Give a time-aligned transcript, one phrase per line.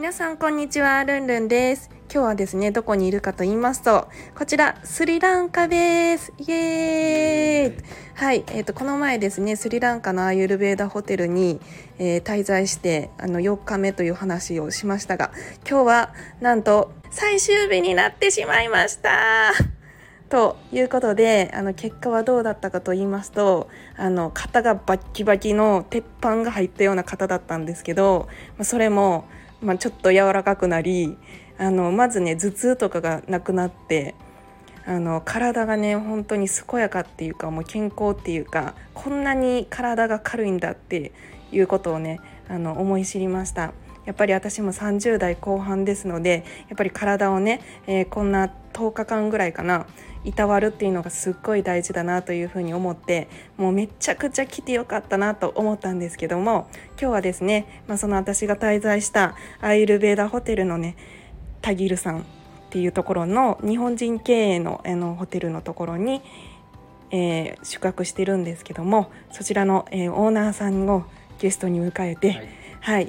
[0.00, 1.90] 皆さんこんにちは、ルンルンです。
[2.10, 6.32] 今日はですね、どこにいるかと言いますと、こちら、スリランカです。
[6.38, 11.60] イエーイはい、えっ、と、この前ですね、スリランカのアーユルベーダホテルに、
[11.98, 15.32] えー滞在して、あの、4日目という話をしましたが、
[15.68, 19.52] 今日は、なんと、最終日になってしまいました
[20.30, 28.28] ということで、あの、結果はどうだったかと言いますと、あの、肩がバッキバキの鉄板が入ったような方だったんですけど、
[28.62, 29.26] それも、
[29.62, 31.16] まあ、ちょっと柔らかくなり、
[31.58, 34.14] あの、まずね、頭痛とかがなくなって、
[34.86, 41.12] あの、体がね、本当に健やかっていうか、もう健康っていうか、こんなに体が軽いんだって
[41.52, 43.72] いうことをね、あの、思い知りました。
[44.10, 49.86] やっぱり私も30代後半ですのでやっぱり体をね、えーこんな10日間ぐらいかな
[50.24, 56.68] いたわるっていうのがすっごい大事だなというふうに思ってもうめちゃくちゃ来てよかったなと思ったんですけども
[57.00, 60.96] 今日はですね、まあ、その私が滞在したアイルベーダホテルのね
[61.62, 62.24] タギルさんっ
[62.70, 66.20] ていうところの日本人経営のあのホテルのところに、
[67.12, 71.04] えー宿泊してるんですけどもそちらの、えーオーナーさんを
[71.40, 72.48] ゲストに迎えて、はい、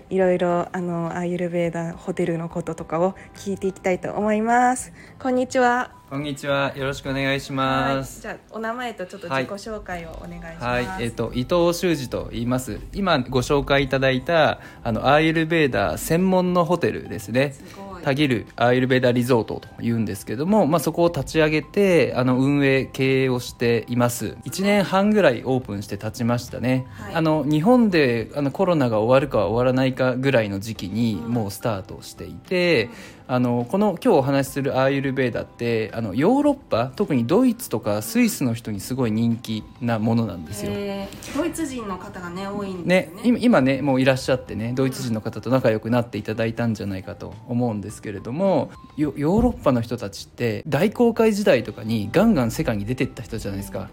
[0.09, 4.91] い、ろいろあのアーユルベーダホテルのこととかを聞いていきたいと思います。
[5.17, 5.91] こんにちは。
[6.09, 6.73] こんにちは。
[6.75, 8.21] よろしくお願いしはい、ます。
[8.21, 10.63] じゃあお名前とちょっと自己紹介をお願いします。
[10.63, 12.81] はい、えっ、と伊藤修二と言います。
[12.91, 17.53] 今ご紹介いただいたあのアーユルベーダ専門のホテルですね。
[17.53, 17.63] す
[18.01, 18.11] ごい。
[18.11, 32.89] タギルアーユルベーダリゾートというんですけども、まあ、そこを立ち上げてあの運営経営をしています1年半ぐらいオープンして経ちましたね、はいあの日本であのコロナが終わるか終わらないかぐらいの時期にうんもうスタートしていて、
[33.31, 41.37] あのこの今日お話しするアーユルベーダってあのヨーロッパ特にドイツとかスイスの人にすごい人気なものなんですよ、えー。
[41.37, 43.21] ドイツ人の方がね多いんでねすね。
[43.23, 53.89] 今今ねもういらっしゃってねドイツ人の方と仲良くなっていただいたんじゃないかと思うんですけれどもヨヨーロッパの人たちって大航海時代とかにガンガン世界に出てった人じゃないですか。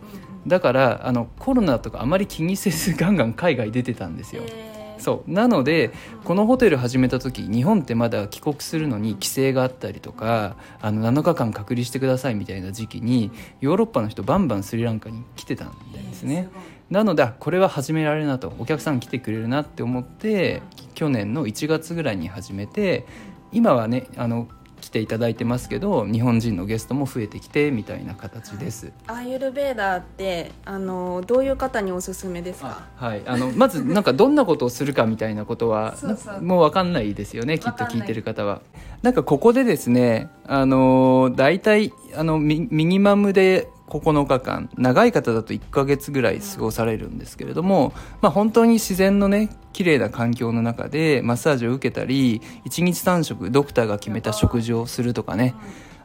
[0.48, 5.30] だからあのコロナとかあまり気にせずガンガン海外出てたんですよ、えーそう。
[5.30, 16.78] なのでうんこのホテル始めた時日本ってまだ帰国するのに規制があったりとかあの7日間隔離してくださいみたいな時期にヨーロッパの人バンバンスリランカに来てたんですね、えーすごい。
[16.90, 20.62] なのであこれは始められるなとお客さん来てくれるなって思って
[20.94, 23.04] 去年の1月ぐらいに始めて
[23.52, 24.48] 今はねあの
[24.88, 28.90] 来ていただいてますけど日本人のゲストも増えてきてみたいな形です。
[29.06, 32.86] アーユルベーダーってあのどういう方におすすめですか？
[32.96, 35.94] はい、あのまずなんかどんなことをするかみたいなことは
[36.40, 38.62] もう分かんないですよねきっと聞いてる方は。
[39.02, 55.54] なんかここでですねあの大体あのミミニマムで9日間長い方だと1ヶ月ぐらい過ごされるんですけれども、まあ、本当に自然のね綺麗な環境の中でマッサージを受けたり1日3食ドクターが決めた食事をするとかね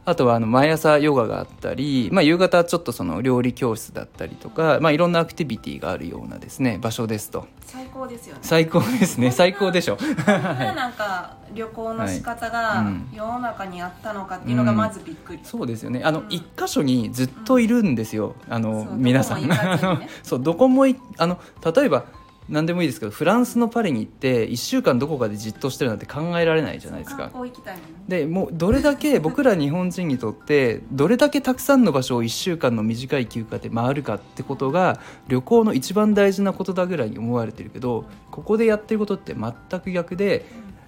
[0.06, 7.46] あとはあの毎朝ヨガがあったり、まあ、夕方ちょっとその料理教室だったりとか、まあ、いろんなアクティビティがあるようなですね場所ですと。
[7.66, 8.40] 最高ですよね。
[8.42, 9.30] 最高ですね。
[9.30, 9.96] 最高でしょ。
[10.26, 15.40] ななんか旅行の仕方が世の中にあったのかっていうのがまずびっくり。
[15.42, 16.02] そうですよね。
[16.04, 16.26] あの、うん。
[16.28, 19.48] 一箇所にずっといるんですよ、あの皆さん。
[20.22, 21.38] そうどこもいあの
[21.74, 22.04] 例えば
[22.48, 27.94] 何でもいいですけどフランスのパリに行って1週間どこかでじっとしてるなんて考えられないじゃないです観か光行きたいもんね。
[28.08, 40.44] でもうどれだけ 僕ら日本人にとってどれだけたくさんの場所を1週間の短い休暇で回るかってことが旅行の一番大事なことだぐらいに思われてるけどここでやってることって全く逆で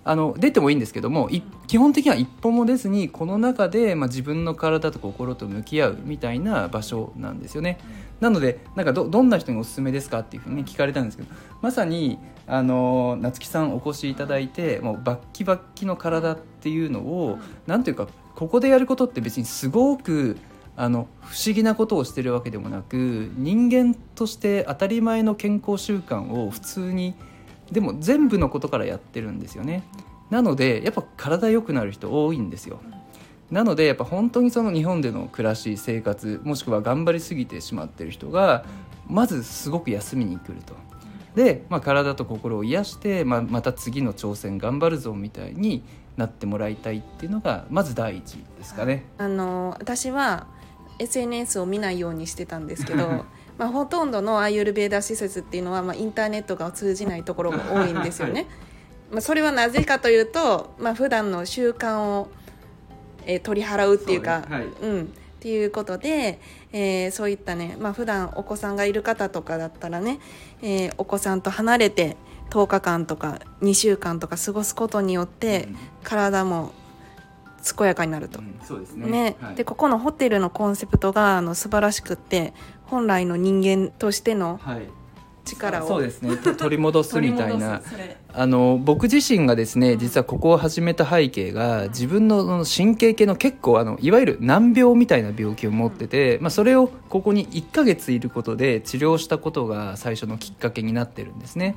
[0.09, 7.79] あの出てもいいんですけどもい基本的には一歩も出ずにこの中で、まあ、自分の体と心と向き合うみたいな場所なんですよね。
[8.21, 11.29] なのでなんかどどんな人におすすめですかっていうふうに聞かれたんですけど
[11.61, 20.37] まさにあの夏木さんお越しいただいてもうバッキバッキの体っていうのをなんというかここでやることって別にすごく
[20.77, 27.15] あの不思議なことをしてるわけでもなく人間として当たり前の健康習慣を普通に
[27.73, 29.83] でも全部のことからやってるんですよね。
[30.31, 32.81] なのでやっぱ体良くなる人多いんですよ。
[33.51, 38.65] なのでやっぱ本当にその日本での暮らし生活もしくは頑張りすぎてしまってる人が
[39.07, 40.75] まずすごく休みに来ると
[41.37, 45.85] で、まあ、体と心を癒して、まあ、また次の挑戦頑張るぞみたいに
[46.17, 49.05] なってもらいたいっていうのがまず第一ですかね。
[49.19, 50.47] あの私は
[50.99, 53.27] SNS を見ないようにしてたんですけど
[53.59, 58.47] まあほとんどのアーユルベーダ施設っていうのは、まあ、インターネットが通じないところが多いんですよね。
[59.13, 62.29] まあそれはなぜかというと、まあ普段の習慣を、
[63.27, 64.65] えー取り払うっていうかねはい。
[64.65, 65.05] うん、っ
[65.41, 66.41] ていうことで、
[66.73, 70.19] えーそういったね、まあ普段お子さんがいる方とかだったらね、
[70.63, 72.17] えーお子さんと離れて
[72.51, 75.77] 10日間とか2週間とか過ごすことによって、うん。
[76.05, 76.73] 体も
[77.77, 78.39] 健やかになると。
[78.39, 79.07] うんそうですね。
[79.07, 79.37] ね。
[79.41, 79.55] はい。
[79.57, 82.53] でここのホテルのコンセプトがあの素晴らしくって
[82.85, 84.83] 本来の人間としてのはい。
[85.45, 85.89] 力を。
[85.89, 86.37] そうですね。
[86.37, 101.77] と取り戻すみたいな 取り戻すそれあの僕自身がですね実はここを始めた背景が自分の神経系の結構あのいわゆる難病みたいな病気を持ってて、まあ、それをここに1ヶ月いることで治療したことが最初のきっかけになってるんですね。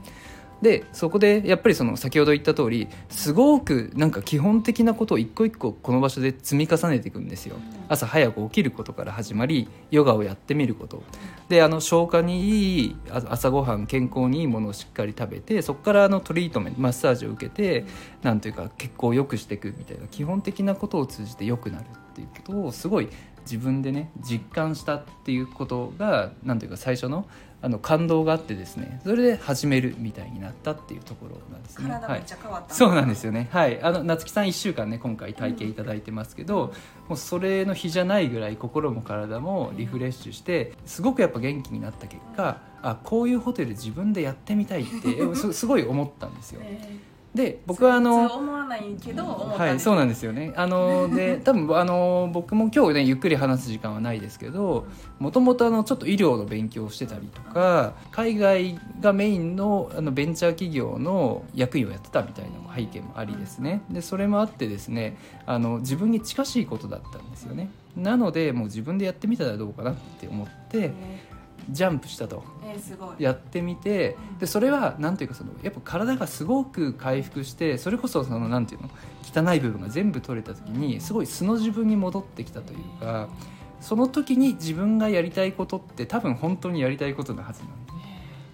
[0.61, 7.55] でそこでやっぱりその先ほど言った通りすごくなんか基本的なことを一個一個この場所で積み重ねていくんですよ。
[7.87, 11.01] 朝早く起きることから始まりヨガをやってみること。
[11.47, 17.85] であの消化にいい朝ごはん健康にいいものをしっかり食べてそこからあのトリートメントマッサージを受けて
[18.21, 23.09] なんというか血行を良くしていくみたいな基本的なことを通じて良くなるっていうことをすごい
[23.41, 27.27] 自分でね実感したっていうことがなんというか最初の
[27.61, 31.91] あの感動があってですねそれで始めるみたいになったっていうところなんですね。
[31.91, 32.01] はい。
[32.01, 33.49] 体めっちゃ変わった、そうなんですよね。
[33.51, 33.81] はい。
[33.81, 36.73] あの夏木さん1週間ね今回体験いただいてますけど、
[37.09, 46.61] もうそれの日じゃないぐらい心も体もリフレッシュしてすごくやっぱ元気になった結果あこういうホテル自分でやってみたいって すすごい思ったんですよ。
[46.63, 50.51] えで僕はあの思わないけどはい、そうなんですよね。
[50.55, 54.87] あので 多分あの僕も今日ねゆっくり話す時間はないですけど、
[55.19, 63.81] もともとあのちょっと医療の勉強をしてたりとか、海外がメインのあのベンチャー企業の役員をやってたみたいな背景もありですね。
[63.91, 67.69] でそれもあってですね、あの自分に近しいことだったんですよね。
[67.95, 71.28] なのでもう自分でやってみたらどうかなって思ってえ
[71.69, 72.43] ジャンプしたと。
[72.63, 73.09] ーえーすごい。
[73.19, 78.89] やってみてでそれはなんていうかそのやっぱ体がすごく回復してそれこそそのなんていうの
[79.23, 83.29] 汚い部分が全部取れた時にすごい素の自分に戻ってきたというか
[83.81, 87.91] その時に自分がやりたいことって多分本当にやりたいことなはずなんで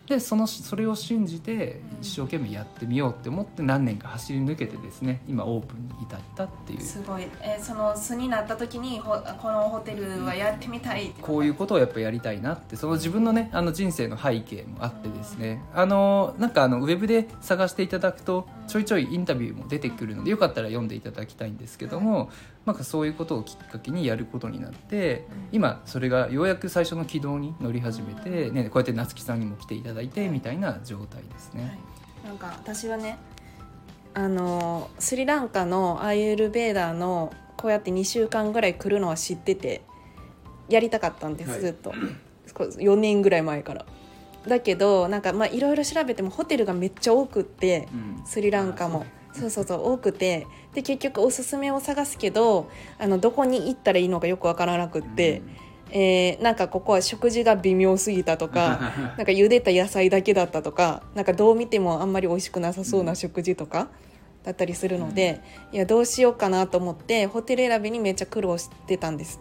[0.07, 6.81] でそのそれを信じて一生懸命やってみようって思って何年か走り抜けてですね今オープンに至ったっていう。
[6.81, 11.13] すごい、えーその素になった時にほこのホテルはやってみたい。
[11.21, 12.75] こういうことをやっぱやりたいなって。
[12.75, 15.63] その自分のねあの人生の背景もあってですね。
[15.73, 22.29] あのなんかあのウェブで探していただくとちょいちょいインタビューも出てくるのでよかったら読んでいただきたいんですけども、
[22.65, 31.77] なんかそういうことをきっかけにやることになって今それがようやく最初の軌道に乗り始めて、ね、こうやって夏木さんにも来ていただいてみたいな状態ですね。
[32.25, 33.17] なんか私はね
[34.13, 39.83] あのスリランカのアーユルベーダーのこうやって2週間ぐらい来るのは知ってて
[40.69, 41.59] やりたかったんです、はい。
[41.59, 41.94] ずっと。
[42.53, 43.85] こう4年ぐらい前から
[44.47, 48.25] だけどなんかまあいろいろ調べてもホテルがめっちゃ多くってうん。
[48.25, 49.06] スリランカも。
[49.33, 49.50] そう。
[49.50, 50.47] そうそう多くて。
[50.74, 52.69] で結局おすすめを探すけど
[53.00, 55.41] あのどこに行ったらいいのかよくわからなくって、
[55.91, 63.88] えーなんかここは食事が微妙すぎたとか なんか茹でた野菜だけだったとかなんかどう見てもあんまり美味しくなさそうな食事とか
[64.43, 65.41] だったりするので、
[65.72, 69.39] いやどうしようかなと思ってホテル選びにめっちゃ苦労してたんです。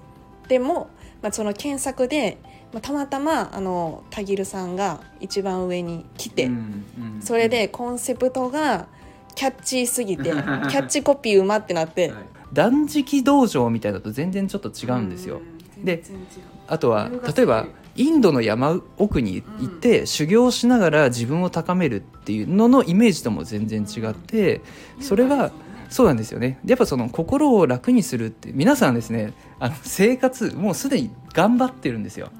[0.48, 0.88] でも、
[1.22, 2.38] まあ、その検索で、
[2.74, 7.22] まあ、たまたまあのタギルさんが一番上に来て、うんうん。
[7.22, 8.88] それでコンセプトが
[9.36, 12.24] キャッチーすぎて キャッチコピーうまってなって、はい。
[12.52, 15.40] 断食道場みたいだと全然ちょっと違うんですよ。
[15.84, 16.02] で
[16.66, 17.66] あとは例えば
[17.96, 24.62] インドの山奥に行って修行しながら自分を高めるっていうののイメージとも全然違って
[25.00, 25.52] それは
[25.90, 26.58] そうなんですよね。
[26.64, 32.30] やっぱその心を楽にするって皆さんですねあの生活もうすでに頑張ってるんですよ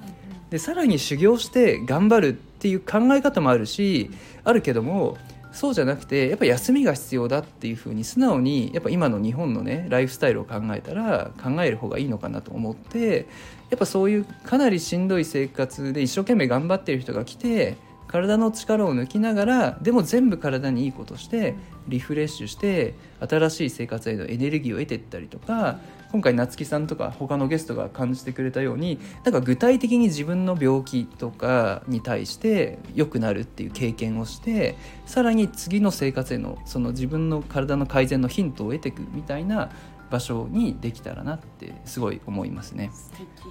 [0.55, 4.13] でさらに修行して頑張るっていう考え方もあるし
[4.45, 5.19] あるけども
[5.51, 13.27] そうじゃなくてやっぱ休みが必要だっていうふうに素直にやっぱ今の日本のねライフスタイルを考えたら考える方がいいのかなと思って
[13.71, 17.77] やっぱそういうかなりしんどい生活で一生懸命頑張ってる人が来て
[18.15, 21.57] 体の力を抜きながらでも全部体にいいことして
[21.89, 25.81] リフレッシュして新しい生活へのエネルギーを得ていったりとか
[26.13, 39.73] 今回夏木さんとか他のゲストが感じてくれたようになんか具体的に自分の病気とかに対して良くなるっていう経験をしてさらに次の生活へのその自分の体の改善のヒントを得ていくみたいな
[40.09, 42.93] 場所にできたらなってすごい思いますね。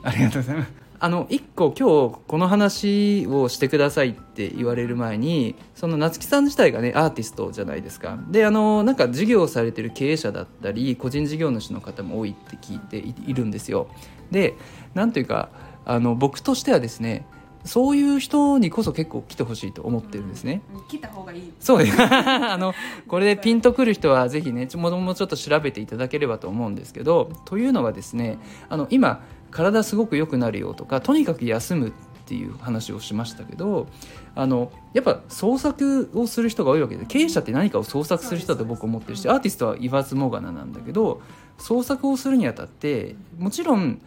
[0.04, 0.93] ありがとうございます。
[1.04, 13.90] あの一個今日この話をしてくださいって言われる前にその夏木さん自体がねアーティストじゃないですかであのなんか事業をされてる経営者だったり個人事業主の方も多いって聞いているんですよ
[14.32, 14.54] で
[14.94, 15.50] なんというか
[15.84, 17.26] あの僕としてはですね
[17.66, 20.62] そういう人にこそ結構来てほしいと思ってるんですね。
[20.90, 21.54] 来た方がいい。
[21.62, 21.96] そうです。
[22.02, 22.74] あの、
[23.08, 29.22] これでピンとくる人はぜひね、ももうちょっと調べていただければと思うんですけど、というのはですね、あの、今、
[29.54, 31.92] 体すごく良くなるよとかとにかく休むっ
[32.26, 33.88] ていう話をしましたけど
[34.36, 41.22] あのやっぱ創作をする人が多いわけで経営者って何かを創作する人だと僕思ってるしアーティストは言わずもがななんだけど
[41.58, 44.02] 創作をするにあたってもちろん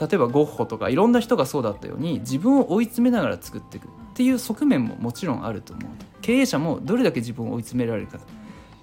[0.00, 5.90] 例えばゴッホとかいろんな人がそうだったように自分を追い詰めながら作っていくっていう側面ももちろんあると思う。
[6.22, 8.18] 経営者もどれだけ自分を追い詰められるか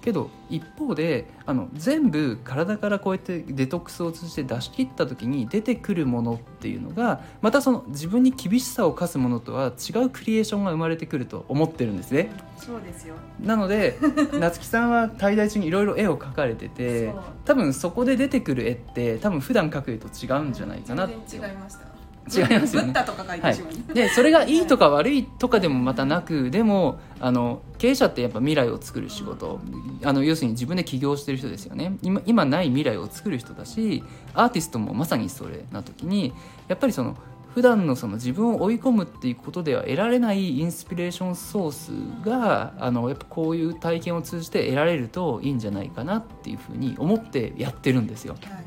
[0.00, 12.30] けど一方であの全部体からこうやってデトックスを通じて出し切った時に出てくるものっていうのがまたその自分に厳しさを課すものとは違うクリエーションが生まれてくると思ってるんですね。
[12.56, 13.14] そうですよ。
[13.40, 13.98] なので
[14.38, 17.12] 夏木さんは滞在中にいろいろ絵を描かれてて
[17.44, 21.16] 多分そこで出てくる絵って多分普段描く絵と違うんじゃないかなって。
[21.26, 21.89] 全然違いました
[22.32, 22.92] 違いますよね。
[22.94, 29.60] はい、でそれがいいとか悪いとかでもまたなくでもあの経営者ってやっぱ未来を作る仕事。
[30.04, 31.96] あの要するに自分で起業してる人ですよね。
[32.02, 34.02] 今今ない未来を作る人だし
[34.34, 36.32] アーティストもまさにそれな時に
[36.68, 37.16] やっぱりその
[37.54, 48.36] 普段のその自分を追い込むっていうことでは得られないインスピレーションソースがあのやっぱこういう体験を通じて得られるといいんじゃないかなっていうふうに思ってやってるんですよ。
[48.40, 48.60] は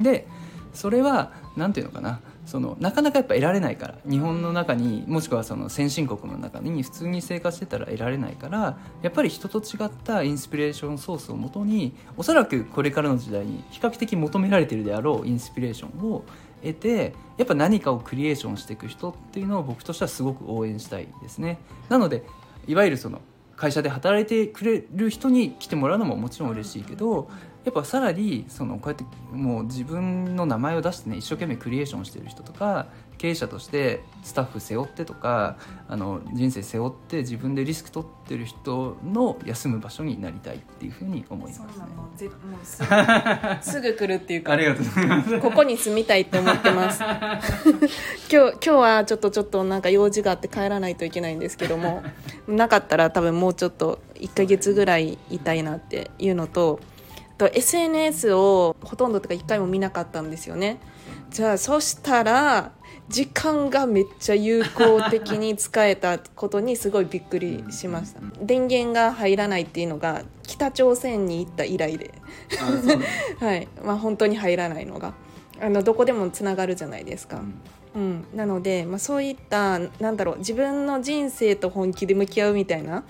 [0.00, 0.28] い、で
[0.74, 16.24] それは何て言うのかなそのなかなかやっぱ得られないから日本の中にもしくはその先進国の中に普通に生活してたら得られないからやっぱり人と違ったインスピレーションソースをもとにおそらくこれからの時代に比較的求められてるであろうインスピレーションを
[16.62, 21.58] 得てやっぱ何かをクリエーションしていく人っていうのを僕としてはすごく応援したいですね。
[21.88, 22.24] なので
[22.68, 23.20] いわゆるその
[23.56, 27.28] 会社で働いてくれる人に来てもらうのももちろん嬉しいけど
[27.66, 32.86] やっぱさらにそのこうやってもう自分の名前を出してね一生懸命クリエーションしてる人とか
[33.18, 35.56] 経営者としてスタッフ背負ってとか
[35.88, 41.66] あの人生背負って自分でリスク取ってる人の休む場所になりたいっていうふうに思いますね。
[41.88, 42.08] も
[42.62, 42.64] う
[43.64, 47.56] すぐ来るっていうかありがとうございますここに住みたいって思ってます 今日
[48.30, 52.04] 今日はちょっとちょっとなんか用事があって帰らないといけないんですけども
[52.46, 56.78] なかったら多分もうちょっと1か月ぐらいいたいなっていうのと。
[57.38, 60.78] と SNS をほとんどとか1回も見なかったんですよね。
[61.30, 62.72] じゃあそしたら
[63.08, 68.20] 時間がめっちゃ有効的に使えたことにすごいびっくりしました。
[68.40, 72.12] 電源が入らないっていうのが北朝鮮に行った以来で。
[73.38, 73.68] はい。
[73.84, 75.14] まあ本当に入らないのが。
[75.60, 77.42] あのどこでもつながるじゃないですか、
[77.94, 83.04] うん、なので、まあ、そういったなんだろう自分の人生と本気で向き合うみたいな、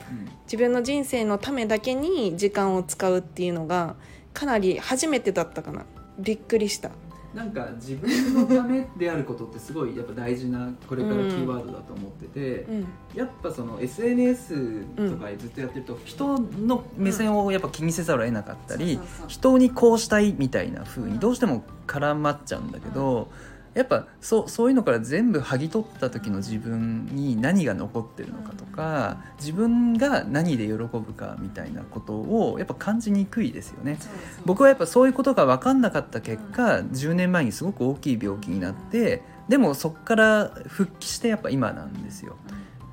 [0.45, 3.97] 自分の人生のためだけに時間を使うっていうのが
[4.37, 5.87] かなり初めてだったかな。
[6.19, 6.91] びっくりした。
[7.33, 23.29] なんか自分のためであることってすごいやっぱ大事なこれからキーワードだと思ってて、うん、やっぱその SNS とかずっとやってると人の目線をやっぱ気にせざるを得なかったり人にこうしたいみたいな風にどうしても絡まっちゃうんだけど。
[23.51, 33.99] うんやっぱそうそういうのから全部剥ぎ取った時の自分に何が残ってるのかとか自分が何で喜ぶかみたいなことをやっぱ感じにくいですよね。
[34.47, 42.37] 僕はやっぱそういうことが分かんなかった結果10年前にすごく大きい病気になってでもそこから復帰してやっぱ今なんですよ。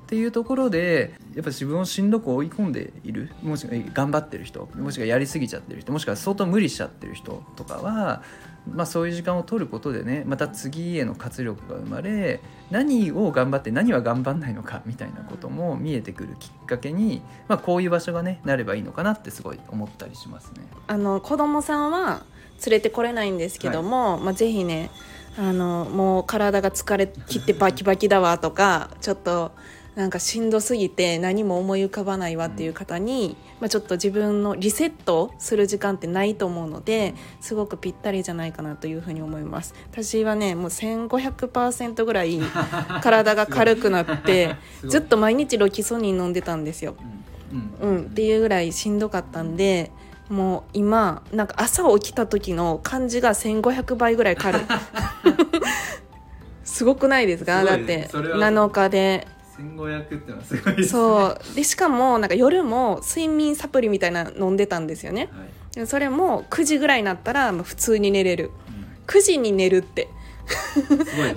[0.04, 8.22] っていうところでやっぱ自分をしんどく追い込んでいるもしくは頑張ってる人もしくはやりすぎちゃってる人もしくは相当無理しちゃってる人とかは
[8.72, 20.62] まあ、そういう時間を取ることでねまた次への活力が生まれ何を頑張って何は頑張んないのかみたいなことも見えてくるきっかけに、まあ、こういう場所がねなればいいのかなってすごい思ったりしますね。
[20.86, 22.24] あの子供さんは
[22.66, 24.90] 連れてこれないんですけども、はい、まあ、ぜひね
[25.36, 29.52] あのもう体が疲れ切ってバキバキだわとかちょっと
[29.94, 39.74] なんかしんどすぎて何も思い浮かばないわっていう方に、まあ、ちょっと自分のリセットする時間ってないと思うのですごくぴったりじゃないかなというふうに思います。
[39.92, 42.40] 私はねもう1500%ぐらい
[43.02, 44.56] 体が軽くなって
[44.88, 46.96] ずっと毎日ロキソニン飲んでたんですよ、
[47.80, 49.92] うん、うん、っていうぐらいしんどかったんで
[50.28, 54.62] もう今なんか朝起きた時の感じが1500倍ぐらい軽い。
[56.64, 57.62] すごくないですか？
[57.62, 61.54] だって7日で1500ってのはすごいです、ね、そう。
[61.54, 65.30] でしかもなんか夜も睡眠サプリみたいな飲んでたんですよね、
[65.76, 70.08] はい、それも9時ぐらいになったら普通に寝れる、うん、9時に寝るって。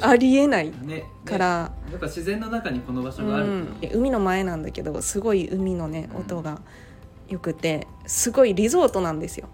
[0.01, 1.45] ありえないねから、
[1.89, 3.45] やっぱ自然の中にこの場所がある。
[3.45, 6.21] うのは海の前なんだけどすごい海のねうん。
[6.21, 6.59] 音が
[7.29, 9.47] よくてすごいリゾートなんですよ。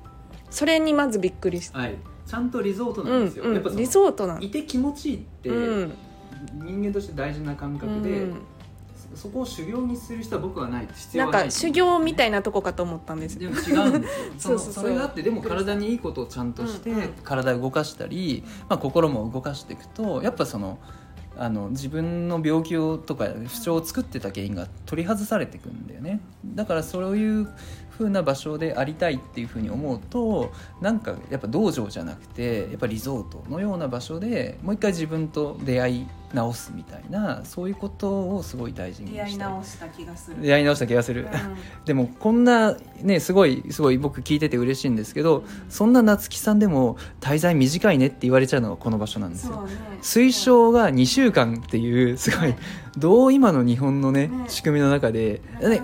[0.49, 4.43] それにまずびっくりしたはい、ちゃんとリゾートうんなんですよ、やっぱリゾートなん。
[4.43, 5.53] いて気持ちいいって、う
[5.85, 5.93] ん。
[6.53, 8.41] 人間として大事な感覚で、うん
[9.15, 13.39] そそこを修行にする人は僕はない必要なんはないか修行みたいなとこかと思ったんです。
[13.39, 14.25] でも違うんですよ。
[14.37, 14.83] そうそうそう。
[14.83, 16.99] それがあってでも体にいいことをちゃんとして、うん。
[16.99, 17.09] うん。
[17.23, 20.79] 体を動かしたり、まあ、心も動かしていくとやっぱその
[21.35, 26.19] あの自分の病気をとか不調を作ってた原因が取り外されていくんだよね。
[26.45, 27.47] だからそういう
[27.97, 39.37] 風な場所でありたいっていう風に思うとなんかやっぱ道場じゃなくてやっぱリゾートのような場所でもう一回自分と出会い直すみたいなそういうことをすごい大事にしたいし
[39.77, 40.41] た気がする。
[40.41, 41.27] 出会い直した気がする、
[41.85, 49.67] でもこんなねすごいすごい僕聞いてて嬉しいんですけどそんな夏木さんでも滞在短いねって言われちゃうのがこの場所なんですよ。
[50.01, 52.55] 推奨が2週間っていうすごい
[52.97, 54.45] どう今の日本のねね。
[54.47, 55.81] 仕組みの中で、ね、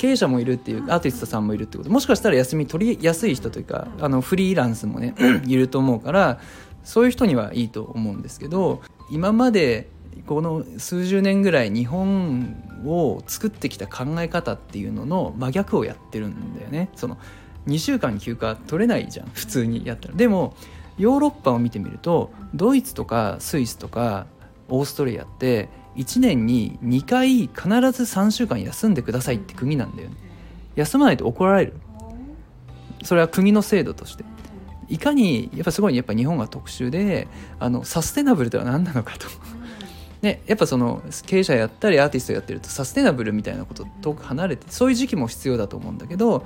[0.00, 5.14] 経営者もいるっていうアーティストさんもいるってこともしかしたら休み取りやすい人というかあのフリーランスもね
[5.46, 6.40] いると思うから
[6.84, 8.80] そういう人にはいいと思うんですけど
[9.10, 9.90] 今まで
[10.26, 16.88] この数十年ぐらい日本を作ってきた考え方っていうのの真逆をやってるんだよね。
[16.94, 17.18] その
[17.66, 20.14] 2週間休暇取れないじゃん普通にやったら。
[20.14, 20.54] でも
[20.96, 24.26] ヨーロッパを見てみるとドイツとかスイスとか
[24.68, 27.48] オーストリアって1年に2回必
[27.92, 30.16] ず3週間休んでくださいって国なんだよね。
[30.76, 31.74] 休まないと怒られる。
[33.02, 34.24] それは国の制度として。
[34.88, 37.28] いかにやっぱすごいやっぱ日本が特殊で
[37.60, 39.26] あのサステナブルとは何なのかと。
[40.20, 46.44] ね、やっぱその経営者やったりアーティストやってるとサステナブルみたいなこと遠く離れてそういう時期も必要だと思うんだけど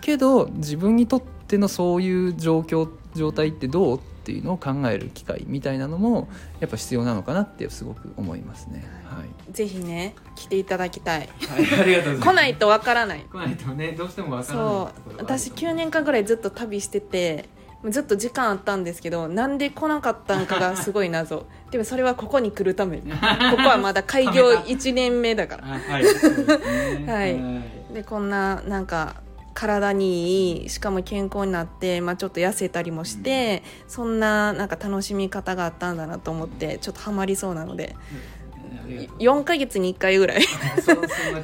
[0.00, 3.98] けど自分にとってのそういう状況状態ってどう？
[3.98, 6.28] っていうのを考える機会みたいなのも
[6.60, 8.84] やっぱ必要なのかなってすごく思いますね。
[9.04, 11.20] はい、ぜひね来ていただきたい。
[11.20, 12.20] はい、ありがとうございます。
[12.22, 13.20] 来ないとわからない。
[13.20, 17.48] 来ないとねどうしてもわからないそう私9年間ぐらいずっと旅してて
[17.90, 21.46] ずっと時間あったんですけどなんで来なかったんかがすごい謎。
[21.70, 22.98] でもそれはここに来るため。
[22.98, 23.16] にこ
[23.56, 25.64] こはまだ開業 1年目だから。
[25.66, 26.04] あはい
[27.06, 27.94] はい。
[27.94, 29.16] でこんななんか
[29.54, 37.94] 体にいいしかも健康になって、まあ、ちょっと痩せたりもして、そんななんか楽しみ方があったんだなと思ってちょっとハマりそうなので。
[38.12, 38.32] う
[39.18, 40.42] 4ヶ月に1回ぐらい。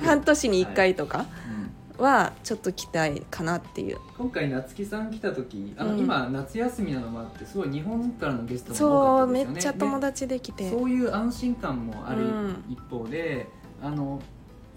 [0.05, 1.59] 半年に1回とかうん
[1.99, 3.99] はちょっと来たいかなっていう。
[4.17, 5.99] 今回夏木さん来た時あの、うん。
[5.99, 9.79] 今夏休みなのもあってすごい日本からのゲストも多そうめかったですよね。
[9.79, 12.65] っちゃ友ね達できて、そういう安心感もあるうん。
[12.69, 13.49] 一方で、
[13.83, 14.21] あの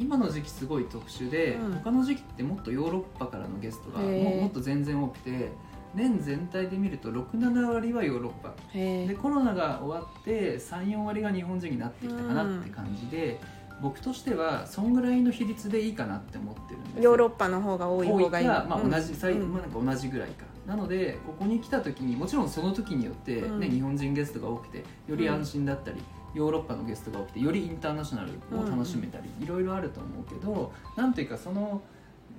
[0.02, 1.74] 今の時期すごい特殊で、うん。
[1.76, 5.52] 他の時期ってもっとヨーロッパからのゲストがももっと全然多くて
[5.94, 8.56] 年全体で見ると67割はヨーロッパ。
[8.74, 13.40] でコロナが終わって34割が日本人になってきたかなって感じで、
[13.82, 18.48] 僕としてはそんぐらいの比率でいいかなって思ってるんですヨーロッパの方が多い方がいい。
[18.48, 19.54] まあ、同じ、最うん。
[19.54, 20.46] まあ、なんか同じぐらいか。
[20.68, 23.62] なのでここに来た時にもちろんその時によって、ねうん。
[23.62, 26.02] 日本人ゲストが多くてより安心だったり、
[26.34, 31.82] ヨーロッパのゲストが多くてよりインターナショナルを楽しめたり、いろいろあると思うけどなんていうかその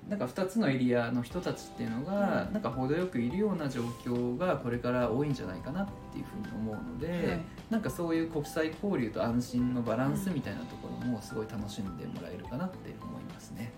[0.08, 2.52] なんか2つのエリアの人たちっていうのが、うん。
[2.52, 7.42] なんか程よくいるような状況がこれから多いんじゃないかなっていうふうに思うので、はい。
[7.70, 13.72] なんかそういう国際交流と安心のバランスみたいなところもすごい楽しんでもらえるかなって思いますね。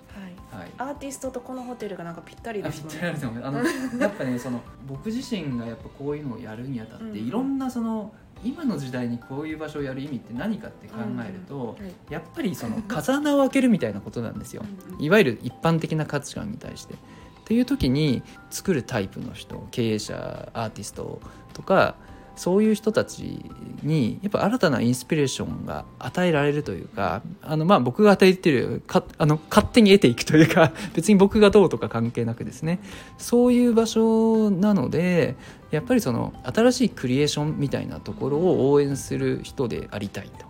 [0.51, 0.61] はい。
[0.61, 0.71] はい。
[0.79, 3.45] アーティストとこのホテルがなんかぴったりですもんったりあると思う。
[3.45, 3.59] あの
[4.01, 7.17] やっぱねその僕自身がやっぱこういうのをやるにあたって、うん。
[7.17, 8.13] いろんなその
[8.45, 12.13] 今の時代にこういう場所をやる意味って何かって考えると、はい。
[12.13, 14.63] やっぱりその 風穴を開けるみたいなことなんですよ、
[14.99, 16.95] いわゆる一般的な価値観に対して。
[16.95, 21.21] っていう時に作るタイプの人経営者アーティスト
[21.53, 21.95] とか
[22.37, 23.45] そういう人たち
[23.83, 32.81] にやっぱ新たなインスピレーションが与えられるというかあのまあ僕が与えてるかあの勝手に得ていくというか 別に僕がどうとか関係なくですね。
[33.19, 35.37] そういう場所なので
[35.71, 40.47] やっぱりその新しいクリエーションみたいなところを応援する人でありたいと。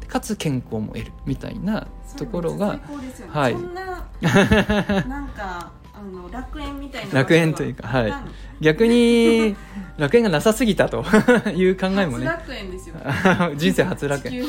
[0.00, 2.80] でかつ健康も得るみたいなところがね
[3.28, 3.52] はい。
[3.52, 4.08] そんな
[5.06, 8.14] なんかあの楽園みたいな楽園というかはい
[8.60, 9.56] 逆に
[9.98, 11.04] 楽園がなさすぎたと。
[11.54, 12.30] いう考えも初ね
[13.56, 14.44] 人生初楽園。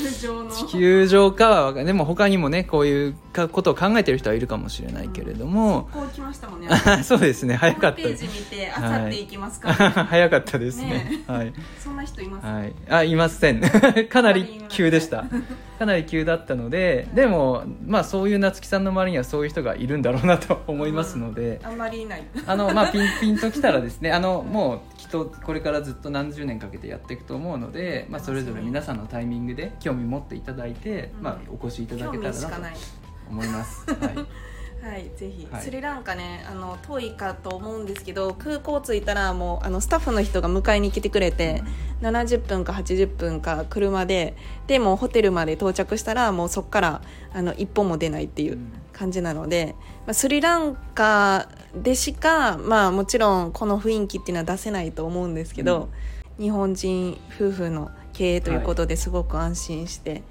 [0.51, 5.89] 地球上かはでも他にもねこういうかことを考えてる人はいるかもしれないけれども、
[7.03, 7.55] そうですね。
[7.55, 8.01] 早かった。
[8.01, 10.89] ホームページ見てあさって行きますか、早かったですね。
[10.89, 11.23] ね。
[11.27, 13.61] はい、そんな人います、はい、あいません。
[14.09, 15.25] かなり急でした。
[15.79, 22.23] かなり急だったのででもまあそういう夏木さんの周りにはそういう人がいるんだろうなと思いますので、あんまりいない。
[22.45, 31.23] あのまあピンピンときたらですであのもうきっとこれからずっと何十年かけてやっていくと思うので、まあ、それぞれ皆さんのタイミングで興味持っていただいて、うん。
[31.23, 32.75] まあ、お越しいただ興けたらなと味しかない。
[33.29, 33.85] 思います。
[33.93, 34.15] はい。
[34.81, 35.61] はい、ぜひ、はい。
[35.61, 41.61] スリランカねあの遠いかと思うんですけど空港着いたらもうあのスタッフの人が迎えに来てくれて、
[42.01, 47.01] 70分か80分か車ででもうホテルまで到着したらもうそこから
[47.33, 48.57] あの一歩も出ないっていう
[48.99, 55.87] 感じなので、まあ、スリランカでしか、まあ、もちろんこの雰囲気っていうのは出せないと思うんですけど、
[56.37, 60.21] 日本人夫婦の経営ということですごく安心して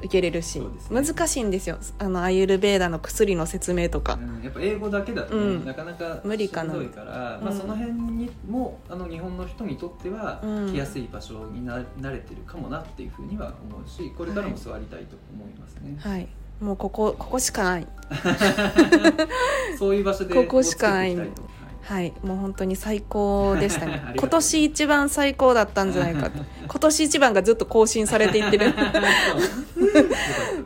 [0.00, 1.14] 受けれるし、そうですね。
[1.14, 1.78] 難しいんですよ。
[1.98, 4.18] あのアユルベーダの薬の説明とか。
[4.20, 4.42] うん。
[4.42, 5.64] やっぱ英語だけだとね、うん。
[5.64, 6.74] なかなか無理かな。
[7.40, 10.72] まあ、その辺にもあの日本の人にとってはうん。
[10.72, 16.28] 来やすい場所にな慣れてるかもなっていうふうには思うしこれからも座りたいと思いますね、はい、
[16.60, 17.86] もうここここしかない。
[19.78, 21.16] そういう場所でここしかない。
[21.82, 24.02] はい、もう本当に最高でしたね。
[24.18, 26.40] 今年一番最高だったんじゃないかと。
[26.66, 28.70] 今年一番がずっと更新されていってる。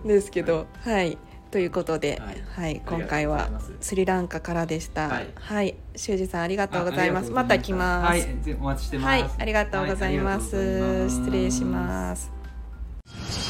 [0.04, 0.66] んですけど。
[0.82, 1.18] はい。
[1.50, 2.22] ということで、
[2.56, 2.76] ははい。
[2.76, 3.50] い今回は
[3.80, 5.08] スリランカからでした。
[5.08, 5.28] はい。
[5.34, 5.74] はい。
[5.94, 7.30] 修二さんありがとうございます。
[7.30, 8.08] あまた来ます。
[8.08, 8.20] はい。
[8.20, 9.06] ぜお待ちしてます。
[9.08, 11.16] はい、ありがとうございます,、はいありがとうございます。
[11.16, 13.49] 失礼します